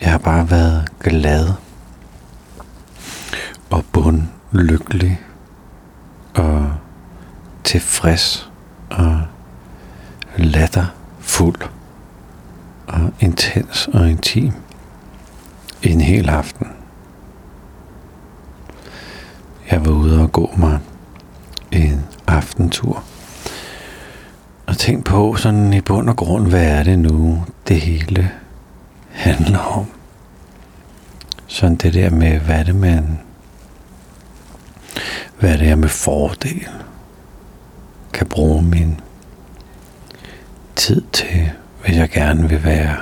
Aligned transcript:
Jeg 0.00 0.10
har 0.10 0.18
bare 0.18 0.50
været 0.50 0.88
glad 1.00 1.48
og 3.70 3.84
bundlykkelig 3.92 5.20
og 6.34 6.72
tilfreds 7.64 8.50
og 8.90 9.20
latterfuld 10.36 11.60
og 12.86 13.12
intens 13.20 13.88
og 13.92 14.10
intim 14.10 14.52
en 15.82 16.00
hel 16.00 16.28
aften. 16.28 16.66
Jeg 19.70 19.84
var 19.84 19.92
ude 19.92 20.22
og 20.22 20.32
gå 20.32 20.50
mig 20.56 20.78
en 21.72 22.04
aftentur. 22.26 23.02
Og 24.66 24.78
tænk 24.78 25.04
på 25.04 25.36
sådan 25.36 25.72
i 25.72 25.80
bund 25.80 26.08
og 26.08 26.16
grund, 26.16 26.48
hvad 26.48 26.66
er 26.66 26.82
det 26.82 26.98
nu, 26.98 27.44
det 27.68 27.80
hele 27.80 28.30
handler 29.16 29.58
om. 29.58 29.86
Sådan 31.46 31.76
det 31.76 31.94
der 31.94 32.10
med, 32.10 32.38
hvad 32.38 32.64
det 32.64 32.74
man, 32.74 33.20
hvad 35.38 35.52
er 35.52 35.56
det 35.56 35.68
er 35.68 35.76
med 35.76 35.88
fordel 35.88 36.68
kan 38.12 38.26
bruge 38.26 38.62
min 38.62 39.00
tid 40.76 41.02
til, 41.12 41.50
hvis 41.84 41.96
jeg 41.96 42.10
gerne 42.10 42.48
vil 42.48 42.64
være 42.64 42.96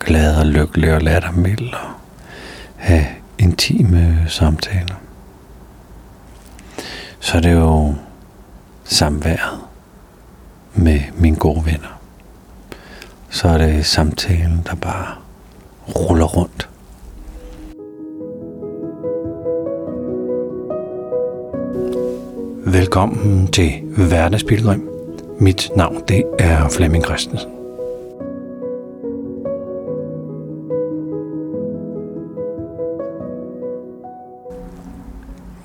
glad 0.00 0.36
og 0.36 0.46
lykkelig 0.46 0.94
og 0.94 1.02
lattermild 1.02 1.72
og 1.74 1.90
have 2.76 3.06
intime 3.38 4.24
samtaler. 4.28 4.94
Så 7.20 7.40
det 7.40 7.50
er 7.50 7.56
jo 7.56 7.94
samværet 8.84 9.60
med 10.74 11.00
mine 11.14 11.36
gode 11.36 11.66
venner. 11.66 12.00
Så 13.30 13.48
er 13.48 13.58
det 13.58 13.86
samtalen, 13.86 14.62
der 14.66 14.74
bare 14.74 15.23
ruller 15.88 16.26
rundt. 16.26 16.68
Velkommen 22.66 23.46
til 23.46 23.72
Hverdagspilgrim. 23.96 24.88
Mit 25.38 25.70
navn 25.76 26.02
det 26.08 26.24
er 26.38 26.68
Flemming 26.68 27.04
Christensen. 27.04 27.50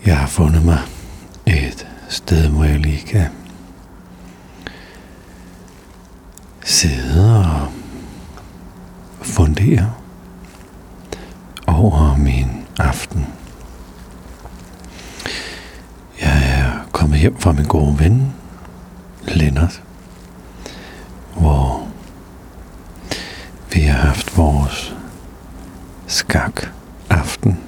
Jeg 0.05 0.17
har 0.17 0.27
fundet 0.27 0.65
mig 0.65 0.79
et 1.47 1.87
sted, 2.09 2.47
hvor 2.49 2.63
jeg 2.63 2.79
lige 2.79 3.05
kan 3.07 3.25
sidde 6.63 7.39
og 7.39 7.67
fundere 9.21 9.93
over 11.75 12.15
min 12.17 12.65
aften. 12.79 13.27
Jeg 16.21 16.59
er 16.59 16.87
kommet 16.91 17.19
hjem 17.19 17.37
fra 17.39 17.51
min 17.51 17.65
gode 17.65 17.99
ven, 17.99 18.33
Lennart, 19.27 19.83
hvor 21.37 21.87
vi 23.73 23.79
har 23.79 23.99
haft 24.07 24.37
vores 24.37 24.95
skak 26.07 26.61
aften. 27.09 27.59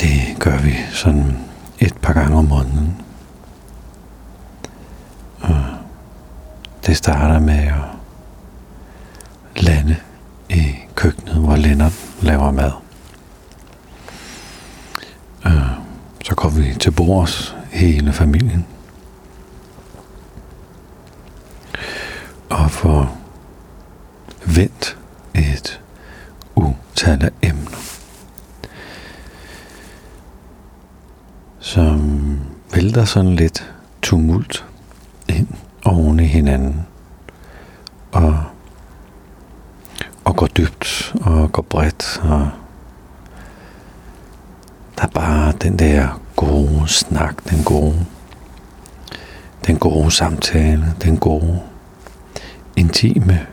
Det 0.00 0.36
gør 0.38 0.58
vi 0.58 0.76
sådan 0.92 1.38
et 1.78 1.94
par 2.02 2.12
gange 2.12 2.36
om 2.36 2.44
måneden. 2.44 3.02
Det 6.86 6.96
starter 6.96 7.38
med 7.40 7.54
at 7.54 7.74
lande 9.56 9.96
i 10.48 10.74
køkkenet, 10.94 11.34
hvor 11.34 11.56
Lennart 11.56 11.92
laver 12.22 12.50
mad. 12.50 12.72
Øh, 15.46 15.70
så 16.24 16.34
går 16.34 16.48
vi 16.48 16.74
til 16.80 16.90
bords, 16.90 17.56
hele 17.70 18.12
familien. 18.12 18.66
Og 22.50 22.70
får 22.70 23.18
vendt 24.46 24.98
et 25.34 25.80
utal 26.54 27.24
af 27.24 27.30
emner. 27.42 27.78
Som 31.58 32.40
vælter 32.74 33.04
sådan 33.04 33.34
lidt 33.36 33.72
tumult 34.02 34.69
hinanden. 36.30 36.86
Og, 38.12 38.44
og 40.24 40.36
går 40.36 40.46
dybt 40.46 41.14
og 41.20 41.52
går 41.52 41.62
bredt. 41.62 42.20
Og 42.22 42.50
der 44.96 45.02
er 45.02 45.10
bare 45.14 45.52
den 45.52 45.78
der 45.78 46.20
gode 46.36 46.88
snak, 46.88 47.50
den 47.50 47.64
gode, 47.64 48.06
den 49.66 49.78
gode 49.78 50.10
samtale, 50.10 50.94
den 51.02 51.16
gode, 51.16 51.60
intime 52.76 53.46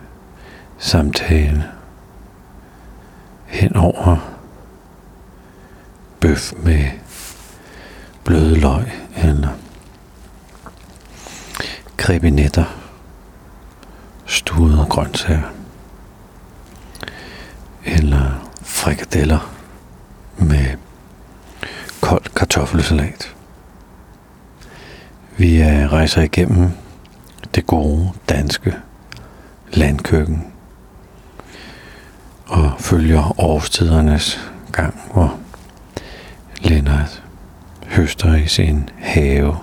samtale 0.78 1.64
hen 3.46 3.76
over 3.76 4.18
bøf 6.20 6.54
med 6.58 6.86
bløde 8.24 8.60
løg 8.60 8.92
eller 9.16 9.50
krebinetter, 11.98 12.66
stuede 14.26 14.86
grøntsager. 14.90 15.54
Eller 17.86 18.50
frikadeller 18.62 19.54
med 20.38 20.66
kold 22.02 22.24
kartoffelsalat. 22.36 23.36
Vi 25.38 25.64
rejser 25.64 26.22
igennem 26.22 26.72
det 27.56 27.68
gode 27.68 28.12
danske 28.30 28.76
landkøkken 29.74 30.48
og 32.48 32.72
følger 32.80 33.40
årstidernes 33.40 34.52
gang, 34.72 35.02
hvor 35.14 35.38
Lennart 36.62 37.24
høster 37.86 38.36
i 38.36 38.48
sin 38.48 38.90
have 39.00 39.58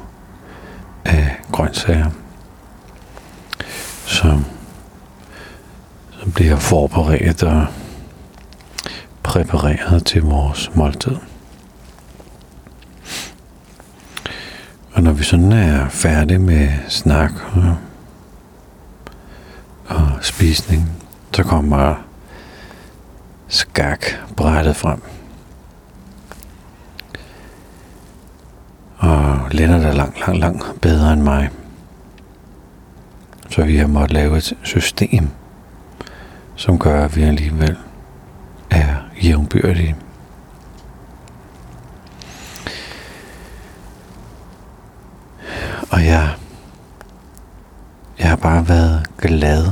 af 1.05 1.37
grøntsager, 1.53 2.11
som, 4.06 4.44
som 6.20 6.32
bliver 6.32 6.56
forberedt 6.56 7.42
og 7.42 7.66
præpareret 9.22 10.06
til 10.06 10.22
vores 10.22 10.70
måltid. 10.75 11.16
Og 14.92 15.03
når 15.03 15.12
vi 15.12 15.25
sådan 15.25 15.53
er 15.53 15.88
færdige 15.88 16.38
med 16.38 16.69
snak 16.88 17.32
og, 17.54 17.76
og 19.87 20.10
spisning, 20.21 20.91
så 21.32 21.42
kommer 21.42 21.94
skakbrættet 23.48 24.76
frem. 24.76 25.03
Og 28.98 29.48
Lennart 29.50 29.82
er 29.82 29.92
langt, 29.92 30.21
langt, 30.21 30.41
langt 30.41 30.81
bedre 30.81 31.12
end 31.12 31.22
mig. 31.22 31.50
Så 33.54 33.65
vi 33.65 33.76
har 33.76 33.87
måttet 33.87 34.12
lave 34.12 34.37
et 34.37 34.54
system, 34.62 35.28
som 36.56 36.78
gør, 36.78 37.04
at 37.04 37.16
vi 37.16 37.22
alligevel 37.22 37.76
er 38.70 38.94
jævnbyrdige. 39.22 39.97
Og 45.91 46.04
jeg, 46.04 46.34
jeg 48.19 48.28
har 48.28 48.36
bare 48.36 48.68
været 48.68 49.06
glad 49.18 49.66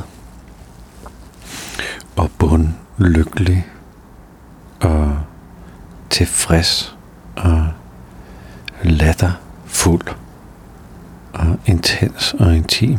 og 2.17 2.31
bundlykkelig 2.39 3.67
og 4.81 5.19
tilfreds 6.11 6.97
og 7.37 7.69
latterfuld 8.83 10.09
og 11.33 11.59
intens 11.67 12.35
og 12.35 12.57
intim 12.57 12.99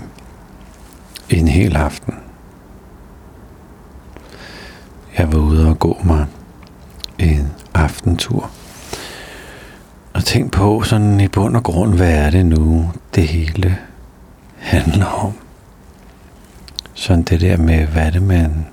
en 1.30 1.48
hel 1.48 1.76
aften. 1.76 2.14
Jeg 5.18 5.34
var 5.34 5.40
ude 5.40 5.70
og 5.70 5.80
gå 5.80 5.98
mig 6.04 6.26
en 7.20 7.52
aftentur. 7.74 8.50
Og 10.14 10.26
tænk 10.26 10.52
på 10.52 10.82
sådan 10.84 11.20
i 11.20 11.28
bund 11.28 11.56
og 11.56 11.64
grund, 11.64 11.96
hvad 11.96 12.14
er 12.14 12.30
det 12.30 12.46
nu, 12.46 12.92
det 13.16 13.28
hele 13.28 13.78
handler 14.58 15.06
om. 15.06 15.34
Sådan 16.94 17.24
det 17.24 17.42
der 17.42 17.58
med, 17.58 17.86
hvad 17.88 18.06
er 18.06 18.10
det 18.10 18.22
man, 18.22 18.66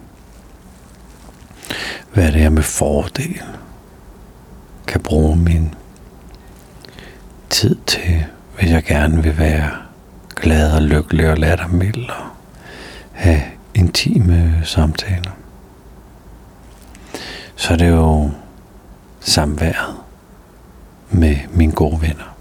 hvad 2.12 2.26
er 2.26 2.30
det 2.30 2.40
jeg 2.40 2.52
med 2.52 2.62
fordel 2.62 3.42
kan 4.86 5.00
bruge 5.00 5.36
min 5.36 5.74
tid 7.50 7.76
til, 7.86 8.24
hvis 8.58 8.70
jeg 8.70 8.84
gerne 8.84 9.22
vil 9.22 9.38
være 9.38 9.70
glad 10.36 10.72
og 10.72 10.82
lykkelig 10.82 11.30
og 11.30 11.38
lattermild 11.38 12.08
og 12.08 12.39
have 13.20 13.42
intime 13.74 14.60
samtaler. 14.64 15.30
Så 17.56 17.72
er 17.72 17.76
det 17.76 17.88
jo 17.88 18.30
samværet 19.20 19.96
med 21.10 21.36
mine 21.50 21.72
gode 21.72 22.02
venner. 22.02 22.34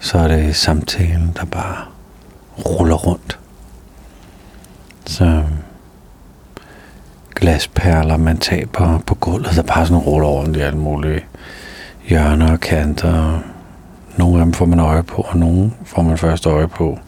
Så 0.00 0.18
er 0.18 0.28
det 0.28 0.56
samtalen, 0.56 1.36
der 1.36 1.44
bare 1.44 1.84
ruller 2.66 2.96
rundt. 2.96 3.38
Så 5.06 5.44
glasperler, 7.34 8.16
man 8.16 8.38
taber 8.38 8.98
på 8.98 9.14
gulvet, 9.14 9.56
der 9.56 9.62
bare 9.62 9.86
sådan 9.86 10.02
ruller 10.02 10.28
rundt 10.28 10.56
i 10.56 10.60
alle 10.60 10.78
mulige 10.78 11.24
hjørner 12.08 12.52
og 12.52 12.60
kanter. 12.60 13.40
Nogle 14.16 14.38
af 14.38 14.44
dem 14.44 14.52
får 14.52 14.66
man 14.66 14.80
øje 14.80 15.02
på, 15.02 15.22
og 15.28 15.36
nogle 15.36 15.72
får 15.84 16.02
man 16.02 16.18
først 16.18 16.46
øje 16.46 16.68
på 16.68 16.98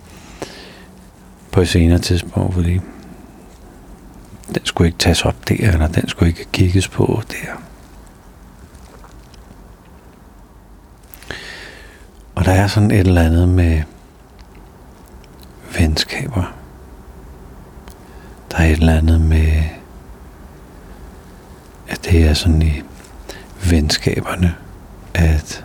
på 1.56 1.60
et 1.60 1.68
senere 1.68 1.98
tidspunkt, 1.98 2.54
fordi 2.54 2.80
den 4.54 4.64
skulle 4.64 4.88
ikke 4.88 4.98
tages 4.98 5.24
op 5.24 5.48
der, 5.48 5.72
eller 5.72 5.86
den 5.86 6.08
skulle 6.08 6.28
ikke 6.28 6.46
kigges 6.52 6.88
på 6.88 7.22
der. 7.30 7.52
Og 12.34 12.44
der 12.44 12.52
er 12.52 12.66
sådan 12.66 12.90
et 12.90 12.98
eller 12.98 13.22
andet 13.22 13.48
med 13.48 13.82
venskaber. 15.78 16.54
Der 18.50 18.58
er 18.58 18.64
et 18.64 18.72
eller 18.72 18.96
andet 18.96 19.20
med, 19.20 19.62
at 21.88 22.04
det 22.04 22.28
er 22.28 22.34
sådan 22.34 22.62
i 22.62 22.82
venskaberne, 23.70 24.54
at 25.14 25.64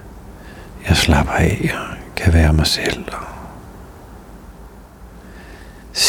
jeg 0.88 0.98
slapper 0.98 1.34
af 1.34 1.72
og 1.74 1.98
kan 2.16 2.34
være 2.34 2.54
mig 2.54 2.68
selv 2.68 3.06
og 3.12 3.31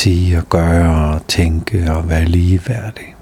sige 0.03 0.39
og 0.39 0.49
gøre 0.49 1.15
og 1.15 1.27
tænke 1.27 1.93
og 1.93 2.09
være 2.09 2.25
ligeværdig. 2.25 3.15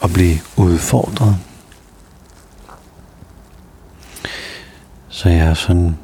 Og 0.00 0.10
blive 0.10 0.36
udfordret. 0.56 1.36
Så 5.08 5.28
jeg 5.28 5.46
er 5.46 5.54
sådan 5.54 5.96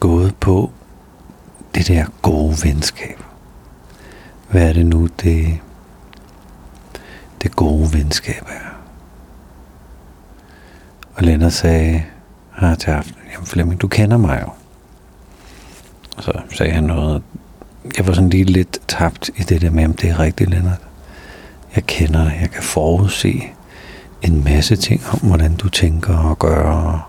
gået 0.00 0.36
på 0.36 0.70
det 1.74 1.88
der 1.88 2.06
gode 2.22 2.56
venskab. 2.64 3.22
Hvad 4.50 4.68
er 4.68 4.72
det 4.72 4.86
nu, 4.86 5.06
det, 5.06 5.58
det 7.42 7.56
gode 7.56 7.92
venskab 7.92 8.42
er? 8.48 8.80
Og 11.14 11.22
Lennart 11.22 11.52
sagde 11.52 12.04
her 12.60 12.74
til 12.74 12.90
aften, 12.90 13.14
jamen 13.32 13.46
Flemming, 13.46 13.80
du 13.80 13.88
kender 13.88 14.16
mig 14.16 14.42
jo. 14.46 14.57
Og 16.18 16.24
så 16.24 16.32
sagde 16.50 16.72
han 16.72 16.84
noget. 16.84 17.22
Jeg 17.96 18.06
var 18.06 18.12
sådan 18.12 18.30
lige 18.30 18.44
lidt 18.44 18.78
tabt 18.88 19.30
i 19.36 19.42
det 19.42 19.60
der 19.62 19.70
med, 19.70 19.84
om 19.84 19.92
det 19.92 20.10
er 20.10 20.18
rigtigt, 20.18 20.50
Lennart. 20.50 20.80
Jeg 21.76 21.86
kender 21.86 22.30
jeg 22.40 22.50
kan 22.50 22.62
forudse 22.62 23.42
en 24.22 24.44
masse 24.44 24.76
ting 24.76 25.02
om, 25.12 25.18
hvordan 25.18 25.56
du 25.56 25.68
tænker 25.68 26.18
og 26.18 26.38
gør, 26.38 26.62
og 26.62 27.00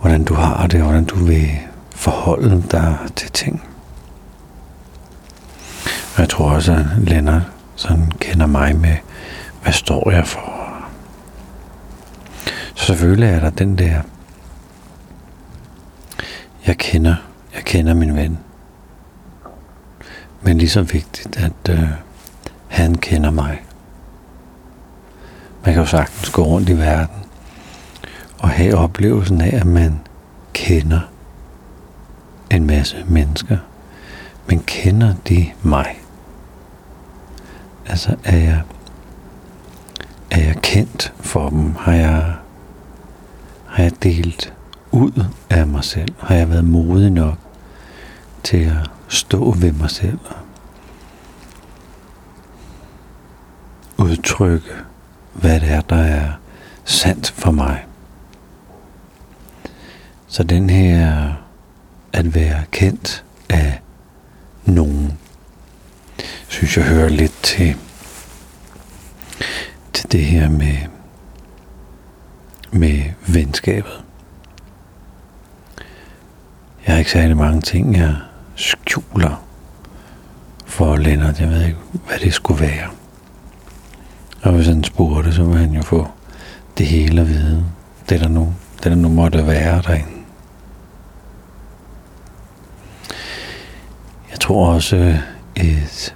hvordan 0.00 0.24
du 0.24 0.34
har 0.34 0.66
det, 0.66 0.80
og 0.80 0.86
hvordan 0.86 1.04
du 1.04 1.24
vil 1.24 1.50
forholde 1.90 2.62
dig 2.70 2.96
til 3.16 3.30
ting. 3.30 3.62
Og 6.14 6.20
jeg 6.20 6.28
tror 6.28 6.50
også, 6.50 6.72
at 6.72 6.86
Lennart 6.98 7.42
sådan 7.76 8.12
kender 8.20 8.46
mig 8.46 8.76
med, 8.76 8.96
hvad 9.62 9.72
står 9.72 10.10
jeg 10.10 10.26
for? 10.26 10.72
Så 12.74 12.86
selvfølgelig 12.86 13.28
er 13.28 13.40
der 13.40 13.50
den 13.50 13.78
der, 13.78 14.00
jeg 16.66 16.78
kender 16.78 17.14
jeg 17.54 17.64
kender 17.64 17.94
min 17.94 18.16
ven. 18.16 18.38
Men 20.42 20.58
lige 20.58 20.70
så 20.70 20.82
vigtigt, 20.82 21.36
at 21.36 21.68
øh, 21.70 21.88
han 22.68 22.94
kender 22.94 23.30
mig. 23.30 23.62
Man 25.64 25.74
kan 25.74 25.82
jo 25.82 25.88
sagtens 25.88 26.30
gå 26.30 26.42
rundt 26.42 26.68
i 26.68 26.78
verden 26.78 27.16
og 28.38 28.48
have 28.48 28.76
oplevelsen 28.76 29.40
af, 29.40 29.56
at 29.56 29.66
man 29.66 30.00
kender 30.52 31.00
en 32.50 32.66
masse 32.66 33.04
mennesker. 33.08 33.58
Men 34.46 34.60
kender 34.60 35.14
de 35.28 35.50
mig? 35.62 35.98
Altså 37.86 38.16
er 38.24 38.36
jeg, 38.36 38.62
er 40.30 40.40
jeg 40.40 40.56
kendt 40.62 41.12
for 41.20 41.48
dem? 41.48 41.74
Har 41.74 41.92
jeg, 41.92 42.34
har 43.66 43.82
jeg 43.82 43.92
delt 44.02 44.54
ud 44.90 45.24
af 45.50 45.66
mig 45.66 45.84
selv? 45.84 46.14
Har 46.18 46.34
jeg 46.34 46.50
været 46.50 46.64
modig 46.64 47.10
nok 47.10 47.41
til 48.44 48.64
at 48.64 48.90
stå 49.08 49.50
ved 49.50 49.72
mig 49.72 49.90
selv 49.90 50.18
og 53.96 54.04
udtrykke, 54.04 54.70
hvad 55.32 55.60
det 55.60 55.70
er, 55.70 55.80
der 55.80 55.96
er 55.96 56.32
sandt 56.84 57.30
for 57.30 57.50
mig? 57.50 57.86
Så 60.26 60.42
den 60.42 60.70
her 60.70 61.32
at 62.12 62.34
være 62.34 62.64
kendt 62.70 63.24
af 63.48 63.80
nogen, 64.64 65.18
synes 66.48 66.76
jeg 66.76 66.84
hører 66.84 67.08
lidt 67.08 67.42
til, 67.42 67.76
til 69.92 70.12
det 70.12 70.24
her 70.24 70.48
med, 70.48 70.76
med 72.70 73.02
venskabet. 73.28 74.04
Jeg 76.86 76.94
har 76.94 76.98
ikke 76.98 77.10
særlig 77.10 77.36
mange 77.36 77.60
ting, 77.60 77.96
jeg 77.96 78.16
skjuler 78.62 79.44
for 80.66 80.96
Lennart. 80.96 81.40
Jeg 81.40 81.48
ved 81.50 81.64
ikke, 81.64 81.78
hvad 82.06 82.18
det 82.18 82.34
skulle 82.34 82.60
være. 82.60 82.88
Og 84.42 84.52
hvis 84.52 84.66
han 84.66 84.84
spurgte, 84.84 85.32
så 85.32 85.44
ville 85.44 85.58
han 85.58 85.72
jo 85.72 85.82
få 85.82 86.08
det 86.78 86.86
hele 86.86 87.20
at 87.20 87.28
vide. 87.28 87.64
Det 88.08 88.20
der 88.20 88.28
nu, 88.28 88.54
det 88.76 88.84
der 88.84 88.94
nu 88.94 89.08
måtte 89.08 89.46
være 89.46 89.82
derinde. 89.82 90.08
Jeg 94.30 94.40
tror 94.40 94.72
også, 94.72 94.96
øh, 94.96 95.18
et 95.56 96.14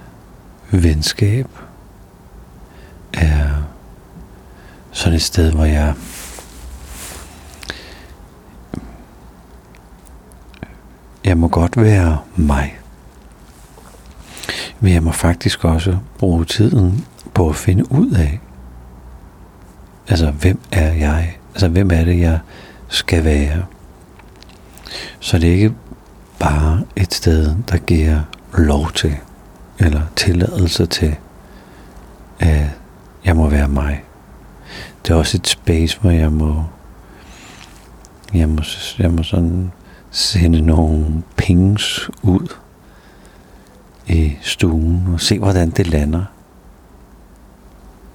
venskab 0.71 1.47
er 3.13 3.49
sådan 4.91 5.15
et 5.15 5.21
sted, 5.21 5.51
hvor 5.51 5.65
jeg 5.65 5.93
Jeg 11.27 11.37
må 11.37 11.47
godt 11.47 11.77
være 11.77 12.17
mig. 12.35 12.77
Men 14.79 14.93
jeg 14.93 15.03
må 15.03 15.11
faktisk 15.11 15.65
også 15.65 15.97
bruge 16.19 16.45
tiden 16.45 17.05
på 17.33 17.49
at 17.49 17.55
finde 17.55 17.91
ud 17.91 18.11
af, 18.11 18.39
altså 20.07 20.31
hvem 20.31 20.59
er 20.71 20.93
jeg? 20.93 21.37
Altså 21.53 21.67
hvem 21.67 21.91
er 21.91 22.03
det, 22.03 22.19
jeg 22.19 22.39
skal 22.87 23.23
være? 23.23 23.65
Så 25.19 25.37
det 25.37 25.49
er 25.49 25.53
ikke 25.53 25.73
bare 26.39 26.83
et 26.95 27.13
sted, 27.13 27.55
der 27.71 27.77
giver 27.77 28.19
lov 28.53 28.91
til, 28.91 29.15
eller 29.79 30.01
tilladelse 30.15 30.85
til, 30.85 31.15
at 32.39 32.65
jeg 33.25 33.35
må 33.35 33.49
være 33.49 33.67
mig. 33.67 34.03
Det 35.03 35.13
er 35.13 35.17
også 35.17 35.37
et 35.37 35.47
space, 35.47 35.99
hvor 36.01 36.11
jeg 36.11 36.31
må, 36.31 36.63
jeg 38.33 38.49
må, 38.49 38.61
jeg 38.99 39.11
må 39.11 39.23
sådan 39.23 39.71
sende 40.11 40.61
nogle 40.61 41.23
pings 41.35 42.09
ud 42.21 42.53
i 44.07 44.33
stuen 44.41 45.07
og 45.13 45.21
se, 45.21 45.39
hvordan 45.39 45.69
det 45.69 45.87
lander. 45.87 46.23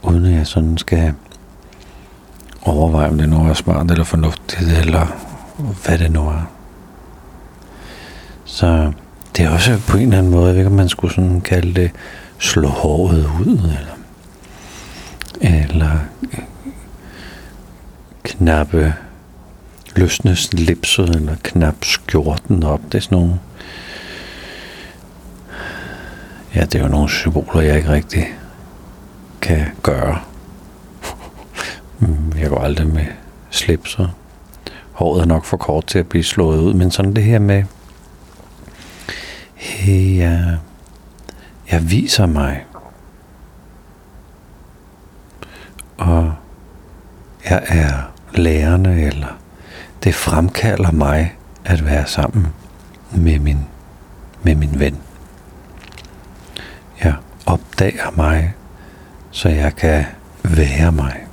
Uden 0.03 0.27
at 0.27 0.33
jeg 0.33 0.47
sådan 0.47 0.79
skal 0.79 1.15
overveje, 2.63 3.09
om 3.09 3.19
det 3.19 3.29
nu 3.29 3.49
er 3.49 3.55
smart 3.55 3.91
eller 3.91 4.05
fornuftigt, 4.05 4.79
eller 4.79 5.07
hvad 5.85 5.99
det 5.99 6.13
nu 6.13 6.21
er. 6.21 6.51
Så 8.45 8.93
det 9.37 9.45
er 9.45 9.51
også 9.51 9.81
på 9.89 9.97
en 9.97 10.03
eller 10.03 10.19
anden 10.19 10.33
måde, 10.33 10.47
jeg 10.47 10.53
ved 10.55 10.61
ikke, 10.61 10.71
om 10.71 10.77
man 10.77 10.89
skulle 10.89 11.15
sådan 11.15 11.41
kalde 11.41 11.75
det 11.75 11.91
slå 12.39 12.69
håret 12.69 13.31
ud, 13.41 13.59
eller, 13.59 13.97
eller 15.41 15.99
knappe 18.23 18.95
løsne 19.97 20.37
slipset 20.37 21.09
eller 21.17 21.37
knap 21.43 21.85
skjorten 21.85 22.63
op. 22.63 22.81
Det 22.85 22.95
er 22.95 23.01
sådan 23.01 23.19
nogle... 23.19 23.41
Ja, 26.55 26.61
det 26.61 26.75
er 26.75 26.83
jo 26.83 26.89
nogle 26.89 27.11
symboler, 27.11 27.61
jeg 27.61 27.77
ikke 27.77 27.91
rigtig 27.91 28.35
kan 29.41 29.67
gøre. 29.83 30.21
Mm, 31.99 32.33
jeg 32.39 32.49
går 32.49 32.59
aldrig 32.59 32.87
med 32.87 33.07
slipser. 33.51 34.09
Håret 34.93 35.21
er 35.23 35.27
nok 35.27 35.45
for 35.45 35.57
kort 35.57 35.87
til 35.87 35.99
at 35.99 36.09
blive 36.09 36.25
slået 36.25 36.59
ud, 36.59 36.75
men 36.75 36.91
sådan 36.91 37.17
det 37.17 37.25
her 37.25 37.39
med, 37.39 37.65
hey, 39.55 40.19
jeg, 40.19 40.59
jeg 41.71 41.91
viser 41.91 42.27
mig. 42.27 42.65
Og 45.97 46.35
jeg 47.51 47.63
er 47.69 47.93
lærerne 48.35 49.03
eller 49.03 49.42
det 50.05 50.15
fremkalder 50.15 50.91
mig 50.91 51.37
at 51.65 51.85
være 51.85 52.07
sammen 52.07 52.47
med 53.17 53.39
min, 53.39 53.59
med 54.43 54.55
min 54.55 54.81
ven. 54.81 54.99
Jeg 57.05 57.15
opdager 57.47 58.11
mig, 58.17 58.55
så 59.31 59.49
jeg 59.49 59.77
kan 59.77 60.05
være 60.43 60.93
mig. 60.93 61.27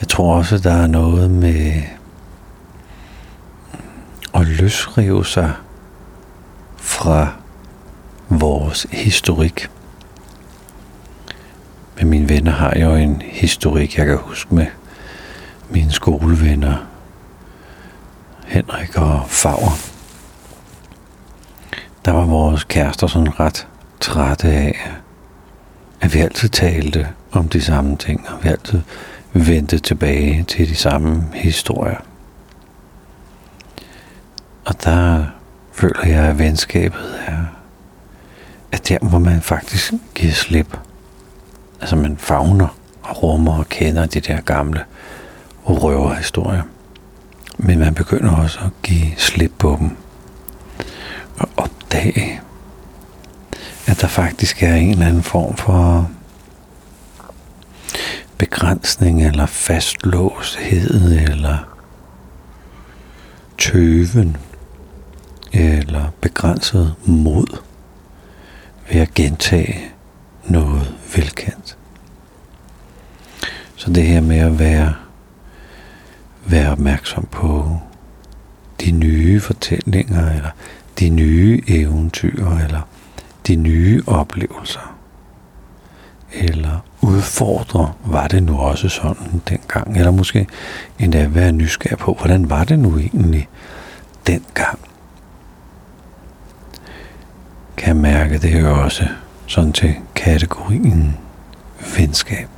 Jeg 0.00 0.08
tror 0.08 0.34
også, 0.34 0.58
der 0.58 0.72
er 0.72 0.86
noget 0.86 1.30
med 1.30 1.82
at 4.34 4.46
løsrive 4.46 5.26
sig 5.26 5.52
fra 6.76 7.28
vores 8.28 8.86
historik. 8.90 9.70
Men 11.98 12.10
mine 12.10 12.28
venner 12.28 12.52
har 12.52 12.78
jo 12.78 12.94
en 12.94 13.22
historik, 13.22 13.98
jeg 13.98 14.06
kan 14.06 14.16
huske 14.16 14.54
med 14.54 14.66
mine 15.72 15.92
skolevenner, 15.92 16.76
Henrik 18.46 18.96
og 18.96 19.24
Favre. 19.28 19.72
Der 22.04 22.12
var 22.12 22.24
vores 22.24 22.64
kærester 22.64 23.06
sådan 23.06 23.40
ret 23.40 23.66
trætte 24.00 24.48
af, 24.48 24.90
at 26.00 26.14
vi 26.14 26.18
altid 26.18 26.48
talte 26.48 27.08
om 27.32 27.48
de 27.48 27.60
samme 27.60 27.96
ting, 27.96 28.28
og 28.28 28.44
vi 28.44 28.48
altid 28.48 28.80
vendte 29.32 29.78
tilbage 29.78 30.44
til 30.44 30.68
de 30.68 30.74
samme 30.74 31.24
historier. 31.34 31.98
Og 34.64 34.84
der 34.84 35.26
føler 35.72 36.06
jeg, 36.06 36.24
at 36.24 36.38
venskabet 36.38 37.20
er, 37.26 37.44
at 38.72 38.88
der, 38.88 38.98
hvor 38.98 39.18
man 39.18 39.40
faktisk 39.40 39.92
giver 40.14 40.32
slip. 40.32 40.78
Altså 41.80 41.96
man 41.96 42.16
fagner 42.16 42.76
og 43.02 43.22
rummer 43.22 43.58
og 43.58 43.68
kender 43.68 44.06
de 44.06 44.20
der 44.20 44.40
gamle 44.40 44.84
røverhistorier. 45.64 46.62
Men 47.58 47.78
man 47.78 47.94
begynder 47.94 48.36
også 48.36 48.58
at 48.58 48.70
give 48.82 49.12
slip 49.16 49.52
på 49.58 49.76
dem. 49.80 49.96
Og 51.38 51.48
opdage, 51.56 52.40
at 53.86 54.00
der 54.00 54.08
faktisk 54.08 54.62
er 54.62 54.74
en 54.74 54.90
eller 54.90 55.06
anden 55.06 55.22
form 55.22 55.56
for 55.56 56.10
begrænsning 58.38 59.26
eller 59.26 59.46
fastlåshed 59.46 61.12
eller 61.12 61.58
tøven 63.58 64.36
eller 65.52 66.10
begrænset 66.20 66.94
mod 67.04 67.46
ved 68.92 69.00
at 69.00 69.14
gentage 69.14 69.78
noget 70.44 70.94
velkendt. 71.16 71.76
Så 73.76 73.90
det 73.90 74.02
her 74.02 74.20
med 74.20 74.38
at 74.38 74.58
være, 74.58 74.94
være 76.46 76.72
opmærksom 76.72 77.26
på 77.30 77.78
de 78.80 78.90
nye 78.90 79.40
fortællinger, 79.40 80.30
eller 80.30 80.50
de 81.00 81.08
nye 81.08 81.62
eventyr, 81.68 82.50
eller 82.50 82.80
de 83.46 83.56
nye 83.56 84.02
oplevelser, 84.06 84.96
eller 86.32 86.84
udfordre, 87.00 87.92
var 88.04 88.28
det 88.28 88.42
nu 88.42 88.58
også 88.58 88.88
sådan 88.88 89.42
dengang, 89.48 89.96
eller 89.96 90.10
måske 90.10 90.46
endda 90.98 91.28
være 91.28 91.52
nysgerrig 91.52 91.98
på, 91.98 92.16
hvordan 92.20 92.50
var 92.50 92.64
det 92.64 92.78
nu 92.78 92.98
egentlig 92.98 93.48
dengang. 94.26 94.78
Kan 97.76 97.96
mærke, 97.96 98.38
det 98.38 98.60
jo 98.60 98.82
også 98.82 99.08
sådan 99.46 99.72
til 99.72 99.94
kategorien 100.14 101.16
venskab. 101.96 102.48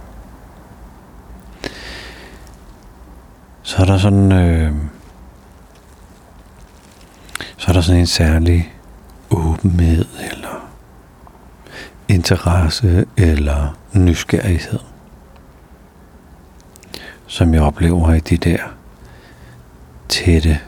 Så 3.66 3.83
er 3.83 3.85
der 3.85 3.99
sådan, 3.99 4.33
øh, 4.33 4.73
så 7.56 7.68
er 7.68 7.73
der 7.73 7.80
sådan 7.80 8.00
en 8.00 8.06
særlig 8.06 8.75
åbenhed 9.30 10.04
eller 10.30 10.68
interesse 12.09 13.06
eller 13.16 13.78
nysgerrighed, 13.92 14.78
som 17.26 17.54
jeg 17.54 17.62
oplever 17.62 18.12
i 18.12 18.21
de 18.21 18.37
der 18.37 18.59
tætte 20.09 20.61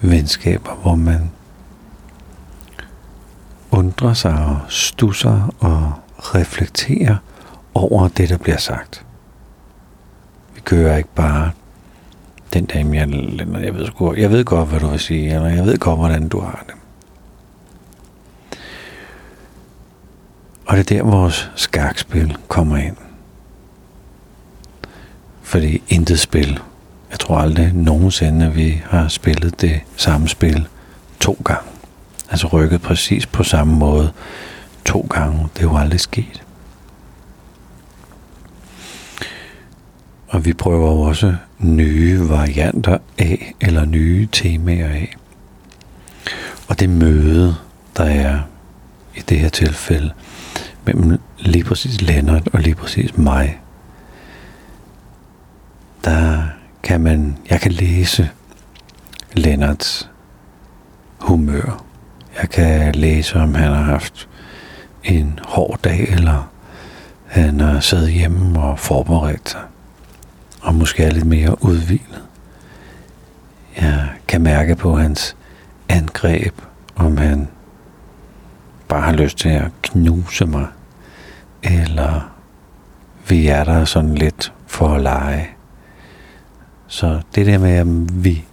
venskaber, 0.00 0.74
hvor 0.74 0.94
man 0.94 1.30
undrer 3.70 4.14
sig 4.14 4.34
og 4.34 4.60
stusser 4.68 5.54
og 5.60 5.92
reflekterer 6.18 7.16
over 7.74 8.08
det, 8.08 8.28
der 8.28 8.36
bliver 8.38 8.58
sagt. 8.58 9.06
Vi 10.54 10.60
kører 10.60 10.96
ikke 10.96 11.14
bare 11.14 11.50
den 12.54 12.64
der, 12.64 12.78
jeg, 12.78 13.64
jeg, 13.64 13.74
ved, 13.74 13.86
sgu, 13.86 14.14
jeg 14.14 14.30
ved 14.30 14.44
godt, 14.44 14.68
hvad 14.68 14.80
du 14.80 14.86
vil 14.86 15.00
sige, 15.00 15.34
eller 15.34 15.48
jeg 15.48 15.64
ved 15.64 15.78
godt, 15.78 15.98
hvordan 15.98 16.28
du 16.28 16.40
har 16.40 16.64
det. 16.66 16.74
Og 20.66 20.76
det 20.76 20.90
er 20.90 20.96
der, 20.96 21.10
vores 21.10 21.50
skakspil 21.54 22.36
kommer 22.48 22.76
ind. 22.76 22.96
Fordi 25.42 25.82
intet 25.88 26.20
spil, 26.20 26.60
jeg 27.10 27.20
tror 27.20 27.38
aldrig 27.38 27.72
nogensinde, 27.72 28.46
at 28.46 28.56
vi 28.56 28.82
har 28.84 29.08
spillet 29.08 29.60
det 29.60 29.80
samme 29.96 30.28
spil 30.28 30.68
to 31.20 31.38
gange. 31.44 31.70
Altså 32.30 32.46
rykket 32.46 32.82
præcis 32.82 33.26
på 33.26 33.42
samme 33.42 33.76
måde 33.76 34.12
to 34.84 35.06
gange. 35.10 35.48
Det 35.54 35.58
er 35.58 35.68
jo 35.68 35.76
aldrig 35.76 36.00
sket. 36.00 36.42
Og 40.34 40.44
vi 40.44 40.52
prøver 40.52 41.06
også 41.06 41.34
nye 41.58 42.28
varianter 42.28 42.98
af, 43.18 43.54
eller 43.60 43.84
nye 43.84 44.28
temaer 44.32 44.88
af. 44.88 45.16
Og 46.68 46.80
det 46.80 46.88
møde, 46.90 47.56
der 47.96 48.04
er 48.04 48.40
i 49.16 49.20
det 49.20 49.38
her 49.38 49.48
tilfælde, 49.48 50.12
mellem 50.84 51.18
lige 51.38 51.64
præcis 51.64 52.02
Lennart 52.02 52.48
og 52.52 52.60
lige 52.60 52.74
præcis 52.74 53.16
mig, 53.16 53.60
der 56.04 56.42
kan 56.82 57.00
man, 57.00 57.36
jeg 57.50 57.60
kan 57.60 57.72
læse 57.72 58.30
Lennarts 59.32 60.10
humør. 61.18 61.84
Jeg 62.40 62.50
kan 62.50 62.94
læse, 62.94 63.36
om 63.36 63.54
han 63.54 63.72
har 63.72 63.82
haft 63.82 64.28
en 65.04 65.38
hård 65.42 65.78
dag, 65.84 66.08
eller 66.08 66.50
han 67.26 67.60
har 67.60 67.80
siddet 67.80 68.12
hjemme 68.12 68.60
og 68.60 68.78
forberedt 68.78 69.50
sig, 69.50 69.60
og 70.64 70.74
måske 70.74 71.02
er 71.02 71.10
lidt 71.10 71.26
mere 71.26 71.64
udvilet. 71.64 72.22
Jeg 73.76 74.08
kan 74.28 74.40
mærke 74.40 74.76
på 74.76 74.96
hans 74.96 75.36
angreb, 75.88 76.54
om 76.96 77.16
han 77.16 77.48
bare 78.88 79.02
har 79.02 79.12
lyst 79.12 79.38
til 79.38 79.48
at 79.48 79.70
knuse 79.82 80.46
mig, 80.46 80.66
eller 81.62 82.30
vi 83.28 83.46
er 83.46 83.64
der 83.64 83.84
sådan 83.84 84.14
lidt 84.14 84.52
for 84.66 84.88
at 84.88 85.02
lege. 85.02 85.48
Så 86.86 87.20
det 87.34 87.46
der 87.46 87.58
med, 87.58 87.72
at 87.72 88.24
vi 88.24 88.44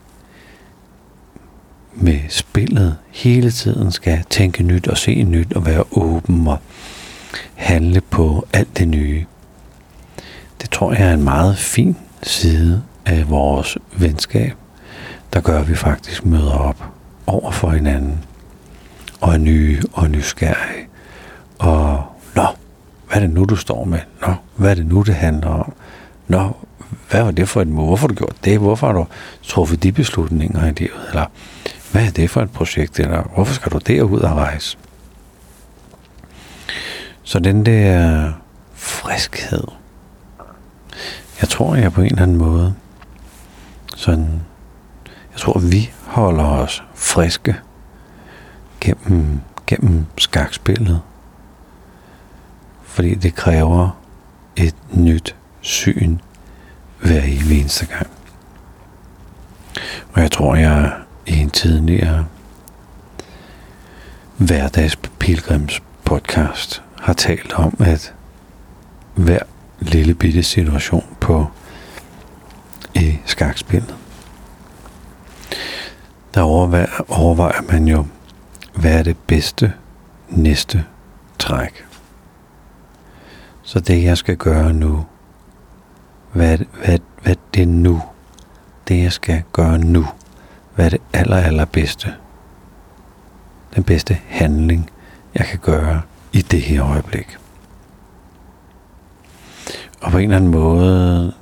med 1.93 2.19
spillet 2.29 2.97
hele 3.09 3.51
tiden 3.51 3.91
skal 3.91 4.23
tænke 4.29 4.63
nyt 4.63 4.87
og 4.87 4.97
se 4.97 5.23
nyt 5.23 5.53
og 5.53 5.65
være 5.65 5.83
åben 5.91 6.47
og 6.47 6.59
handle 7.55 8.01
på 8.01 8.47
alt 8.53 8.77
det 8.77 8.87
nye. 8.87 9.25
Det 10.61 10.69
tror 10.69 10.93
jeg 10.93 11.09
er 11.09 11.13
en 11.13 11.23
meget 11.23 11.57
fin 11.57 11.97
side 12.23 12.83
af 13.05 13.29
vores 13.29 13.77
venskab, 13.97 14.53
der 15.33 15.41
gør, 15.41 15.59
at 15.59 15.69
vi 15.69 15.75
faktisk 15.75 16.25
møder 16.25 16.53
op 16.53 16.83
over 17.27 17.51
for 17.51 17.69
hinanden 17.69 18.23
og 19.21 19.33
er 19.33 19.37
nye 19.37 19.81
og 19.93 20.09
nysgerrige. 20.09 20.87
Og 21.59 22.03
nå, 22.35 22.45
hvad 23.07 23.17
er 23.17 23.19
det 23.19 23.29
nu, 23.29 23.45
du 23.45 23.55
står 23.55 23.83
med? 23.83 23.99
Nå, 24.21 24.33
hvad 24.55 24.71
er 24.71 24.75
det 24.75 24.85
nu, 24.85 25.01
det 25.01 25.15
handler 25.15 25.49
om? 25.49 25.73
Nå, 26.27 26.55
hvad 27.09 27.23
var 27.23 27.31
det 27.31 27.49
for 27.49 27.61
et 27.61 27.67
mål? 27.67 27.85
Hvorfor 27.85 28.07
har 28.07 28.07
du 28.07 28.15
gjort 28.15 28.35
det? 28.45 28.59
Hvorfor 28.59 28.87
har 28.87 28.93
du 28.93 29.07
truffet 29.43 29.83
de 29.83 29.91
beslutninger 29.91 30.67
i 30.67 30.71
livet? 30.77 31.07
Eller 31.09 31.25
hvad 31.91 32.05
er 32.05 32.11
det 32.11 32.29
for 32.29 32.41
et 32.41 32.51
projekt? 32.51 32.99
Eller 32.99 33.21
hvorfor 33.35 33.53
skal 33.53 33.71
du 33.71 33.77
derud 33.77 34.19
og 34.19 34.35
rejse? 34.37 34.77
Så 37.23 37.39
den 37.39 37.65
der 37.65 38.31
friskhed, 38.73 39.63
jeg 41.41 41.49
tror, 41.49 41.75
jeg 41.75 41.93
på 41.93 42.01
en 42.01 42.07
eller 42.07 42.21
anden 42.21 42.37
måde, 42.37 42.75
sådan, 43.95 44.41
jeg 45.31 45.39
tror, 45.39 45.59
vi 45.59 45.91
holder 46.05 46.43
os 46.43 46.83
friske 46.95 47.55
gennem, 48.81 49.41
gennem 49.67 50.05
skakspillet. 50.17 51.01
Fordi 52.83 53.15
det 53.15 53.35
kræver 53.35 53.89
et 54.55 54.75
nyt 54.93 55.35
syn 55.61 56.19
hver 57.01 57.21
eneste 57.21 57.85
gang. 57.85 58.07
Og 60.13 60.21
jeg 60.21 60.31
tror, 60.31 60.55
jeg 60.55 60.93
i 61.27 61.37
en 61.37 61.49
tidligere 61.49 62.25
hverdags 64.37 64.95
pilgrims 64.95 65.81
podcast 66.05 66.83
har 67.01 67.13
talt 67.13 67.53
om, 67.53 67.77
at 67.79 68.13
hver 69.15 69.39
lille 69.81 70.13
bitte 70.13 70.43
situation 70.43 71.05
på 71.19 71.47
i 72.95 73.17
skakspillet 73.25 73.95
der 76.33 76.41
overvejer, 76.41 76.87
overvejer 77.07 77.61
man 77.61 77.87
jo, 77.87 78.05
hvad 78.75 78.99
er 78.99 79.03
det 79.03 79.17
bedste 79.17 79.73
næste 80.29 80.85
træk. 81.39 81.85
Så 83.63 83.79
det 83.79 84.03
jeg 84.03 84.17
skal 84.17 84.37
gøre 84.37 84.73
nu, 84.73 85.05
hvad, 86.33 86.57
hvad, 86.57 86.99
hvad 87.23 87.35
det 87.53 87.61
er 87.61 87.67
nu, 87.67 88.01
det 88.87 89.03
jeg 89.03 89.11
skal 89.11 89.43
gøre 89.53 89.77
nu, 89.77 90.07
hvad 90.75 90.85
er 90.85 90.89
det 90.89 91.01
aller, 91.13 91.37
aller 91.37 91.65
bedste, 91.65 92.13
den 93.75 93.83
bedste 93.83 94.17
handling, 94.27 94.89
jeg 95.35 95.45
kan 95.45 95.59
gøre 95.59 96.01
i 96.31 96.41
det 96.41 96.61
her 96.61 96.85
øjeblik. 96.85 97.37
Og 100.01 100.11
på 100.11 100.17
en 100.17 100.23
eller 100.23 100.35
anden 100.35 100.51
måde 100.51 101.33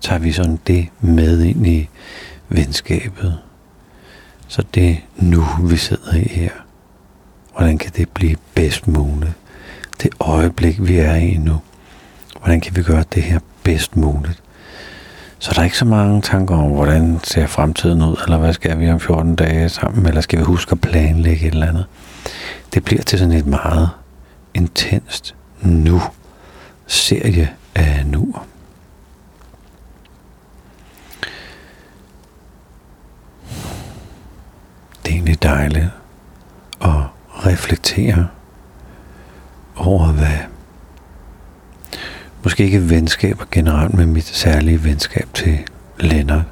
tager 0.00 0.18
vi 0.18 0.32
sådan 0.32 0.58
det 0.66 0.88
med 1.00 1.42
ind 1.42 1.66
i 1.66 1.88
venskabet. 2.48 3.38
Så 4.48 4.62
det 4.74 4.98
nu, 5.16 5.44
vi 5.62 5.76
sidder 5.76 6.14
i 6.14 6.28
her, 6.28 6.50
hvordan 7.52 7.78
kan 7.78 7.92
det 7.96 8.08
blive 8.08 8.36
bedst 8.54 8.88
muligt? 8.88 9.32
Det 10.02 10.10
øjeblik, 10.20 10.86
vi 10.86 10.98
er 10.98 11.14
i 11.14 11.36
nu, 11.36 11.60
hvordan 12.38 12.60
kan 12.60 12.76
vi 12.76 12.82
gøre 12.82 13.04
det 13.14 13.22
her 13.22 13.38
bedst 13.62 13.96
muligt? 13.96 14.42
Så 15.38 15.52
der 15.54 15.60
er 15.60 15.64
ikke 15.64 15.78
så 15.78 15.84
mange 15.84 16.22
tanker 16.22 16.56
om, 16.56 16.70
hvordan 16.70 17.20
ser 17.24 17.46
fremtiden 17.46 18.02
ud, 18.02 18.16
eller 18.24 18.38
hvad 18.38 18.52
skal 18.52 18.80
vi 18.80 18.90
om 18.90 19.00
14 19.00 19.36
dage 19.36 19.68
sammen, 19.68 20.06
eller 20.06 20.20
skal 20.20 20.38
vi 20.38 20.44
huske 20.44 20.72
at 20.72 20.80
planlægge 20.80 21.46
et 21.46 21.54
eller 21.54 21.66
andet. 21.66 21.84
Det 22.74 22.84
bliver 22.84 23.02
til 23.02 23.18
sådan 23.18 23.34
et 23.34 23.46
meget 23.46 23.90
intenst 24.54 25.34
nu 25.62 26.00
serie 26.86 27.50
af 27.74 28.06
nu. 28.06 28.34
Det 35.02 35.10
er 35.10 35.14
egentlig 35.14 35.42
dejligt 35.42 35.90
at 36.80 37.02
reflektere 37.28 38.28
over, 39.76 40.12
hvad 40.12 40.38
måske 42.44 42.64
ikke 42.64 42.90
venskaber 42.90 43.44
generelt, 43.50 43.94
men 43.94 44.12
mit 44.12 44.24
særlige 44.24 44.84
venskab 44.84 45.28
til 45.34 45.58
Lennart, 45.98 46.44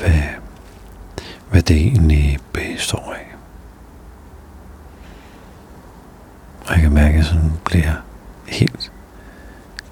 hvad, 0.00 0.22
hvad 1.50 1.62
det 1.62 1.76
egentlig 1.76 2.38
består 2.52 3.14
af. 3.14 3.34
Og 6.66 6.72
jeg 6.72 6.80
kan 6.80 6.92
mærke, 6.92 7.08
at 7.08 7.16
jeg 7.16 7.24
sådan 7.24 7.52
bliver 7.64 7.94
helt 8.46 8.92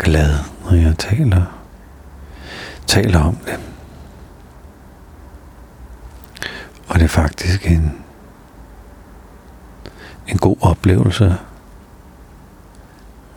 glad, 0.03 0.35
når 0.65 0.75
jeg 0.75 0.99
taler, 0.99 1.43
taler 2.87 3.21
om 3.21 3.37
det. 3.37 3.59
Og 6.89 6.95
det 6.95 7.03
er 7.05 7.09
faktisk 7.09 7.71
en, 7.71 7.93
en 10.29 10.39
god 10.39 10.57
oplevelse, 10.61 11.37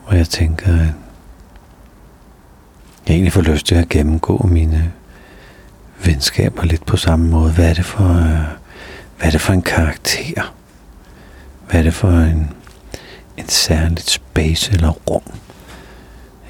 hvor 0.03 0.13
jeg 0.13 0.27
tænker, 0.27 0.73
at 0.73 0.93
jeg 3.07 3.13
egentlig 3.13 3.33
får 3.33 3.41
lyst 3.41 3.65
til 3.65 3.75
at 3.75 3.89
gennemgå 3.89 4.47
mine 4.51 4.93
venskaber 6.05 6.63
lidt 6.63 6.85
på 6.85 6.97
samme 6.97 7.29
måde. 7.29 7.51
Hvad 7.51 7.69
er 7.69 7.73
det 7.73 7.85
for, 7.85 8.13
hvad 9.17 9.27
er 9.27 9.31
det 9.31 9.41
for 9.41 9.53
en 9.53 9.61
karakter? 9.61 10.53
Hvad 11.69 11.79
er 11.79 11.83
det 11.83 11.93
for 11.93 12.09
en, 12.09 12.53
en 13.37 13.49
særligt 13.49 14.09
space 14.09 14.71
eller 14.71 14.89
rum, 14.89 15.23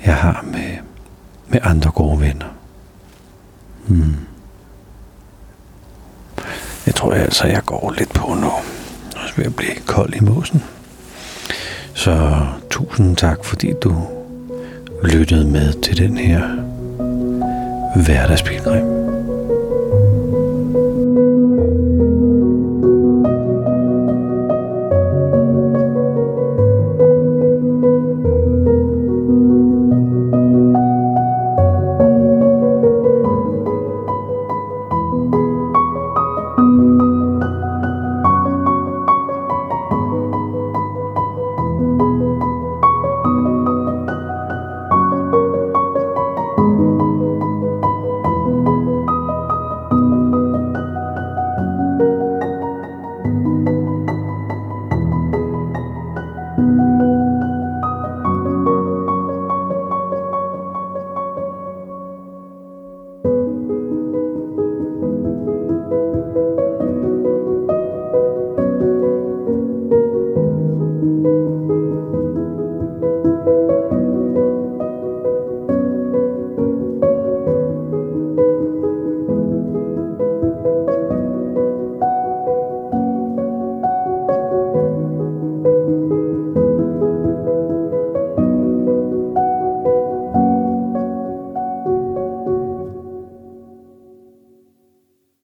jeg 0.05 0.15
har 0.15 0.45
med, 0.51 0.77
med 1.47 1.59
andre 1.63 1.91
gode 1.91 2.21
venner? 2.21 2.45
Hmm. 3.87 4.15
Jeg 6.85 6.95
tror 6.95 7.11
altså, 7.11 7.47
jeg 7.47 7.63
går 7.65 7.93
lidt 7.97 8.13
på 8.13 8.33
nu. 8.33 8.51
Jeg 9.15 9.31
ved 9.37 9.45
at 9.45 9.55
blive 9.55 9.75
kold 9.87 10.13
i 10.15 10.19
måsen. 10.19 10.63
Så 11.93 12.45
tusind 12.69 13.15
tak, 13.15 13.45
fordi 13.45 13.73
du 13.83 14.07
lyttede 15.03 15.47
med 15.47 15.81
til 15.81 15.97
den 15.97 16.17
her 16.17 16.47
hverdagspilgrim. 17.95 19.14